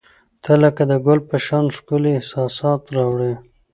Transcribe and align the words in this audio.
•ته 0.43 0.51
لکه 0.63 0.83
د 0.91 0.93
ګل 1.05 1.19
په 1.29 1.37
شان 1.45 1.65
ښکلي 1.75 2.11
احساسات 2.15 2.81
راوړي. 2.95 3.33